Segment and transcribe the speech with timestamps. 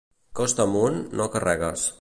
[0.39, 1.89] Costa amunt, no carregues.